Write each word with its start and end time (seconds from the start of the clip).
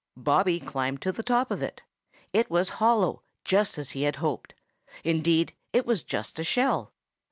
Bobby 0.17 0.59
climbed 0.59 0.99
to 1.03 1.11
the 1.11 1.21
top 1.21 1.51
of 1.51 1.61
it. 1.61 1.83
It 2.33 2.49
was 2.49 2.69
hollow, 2.81 3.21
just 3.45 3.77
as 3.77 3.91
he 3.91 4.01
had 4.01 4.15
hoped. 4.15 4.55
Indeed, 5.03 5.53
it 5.73 5.85
was 5.85 6.01
just 6.01 6.39
a 6.39 6.43
shell. 6.43 6.91